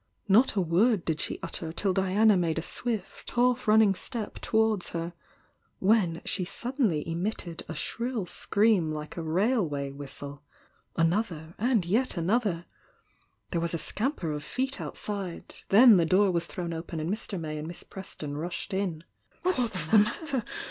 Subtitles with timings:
[0.27, 4.89] Not a word did she utter till Diana made a swift half runnmg step towards
[4.97, 5.13] her,—
[5.77, 10.41] when she suddenly emit ted a shrill scream like a railway whistle
[10.95, 12.65] another and yet another
[13.51, 17.39] There was a scamper of feet out" j'T; ®?.*"®°°°^^^ thrown open and Mr.
[17.39, 19.03] Mav and Miss Preston rushed in.
[19.45, 20.43] ♦ '?^*k*'^ the matter?